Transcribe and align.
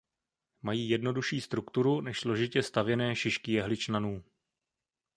Mají 0.61 0.89
jednodušší 0.89 1.41
strukturu 1.41 2.01
než 2.01 2.19
složitě 2.19 2.63
stavěné 2.63 3.15
šišky 3.15 3.51
jehličnanů. 3.51 4.23